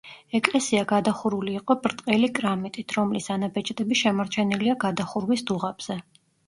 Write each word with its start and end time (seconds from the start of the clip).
ეკლესია 0.37 0.85
გადახურული 0.91 1.53
იყო 1.59 1.75
ბრტყელი 1.85 2.31
კრამიტით, 2.39 2.97
რომლის 2.99 3.31
ანაბეჭდები 3.39 4.03
შემორჩენილია 4.05 4.81
გადახურვის 4.87 5.51
დუღაბზე. 5.53 6.03